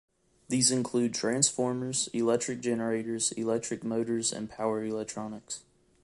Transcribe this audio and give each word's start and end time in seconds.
These 0.49 0.71
include 0.71 1.13
transformers, 1.13 2.09
electric 2.11 2.59
generators, 2.61 3.33
electric 3.33 3.83
motors 3.83 4.33
and 4.33 4.49
power 4.49 4.83
electronics. 4.83 5.61